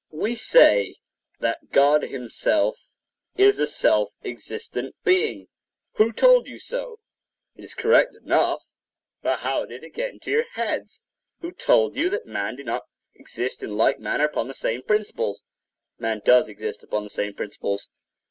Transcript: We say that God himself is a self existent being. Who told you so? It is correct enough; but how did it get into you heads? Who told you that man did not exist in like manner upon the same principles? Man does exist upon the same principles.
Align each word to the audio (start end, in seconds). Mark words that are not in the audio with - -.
We 0.09 0.33
say 0.33 0.95
that 1.41 1.69
God 1.69 2.01
himself 2.01 2.75
is 3.37 3.59
a 3.59 3.67
self 3.67 4.09
existent 4.25 4.95
being. 5.03 5.47
Who 5.97 6.11
told 6.11 6.47
you 6.47 6.57
so? 6.57 6.97
It 7.55 7.63
is 7.63 7.75
correct 7.75 8.15
enough; 8.15 8.61
but 9.21 9.41
how 9.41 9.65
did 9.67 9.83
it 9.83 9.91
get 9.93 10.11
into 10.11 10.31
you 10.31 10.45
heads? 10.53 11.03
Who 11.41 11.51
told 11.51 11.95
you 11.95 12.09
that 12.09 12.25
man 12.25 12.55
did 12.55 12.65
not 12.65 12.87
exist 13.13 13.61
in 13.61 13.77
like 13.77 13.99
manner 13.99 14.25
upon 14.25 14.47
the 14.47 14.55
same 14.55 14.81
principles? 14.81 15.43
Man 15.99 16.23
does 16.25 16.47
exist 16.49 16.83
upon 16.83 17.03
the 17.03 17.09
same 17.11 17.35
principles. 17.35 17.91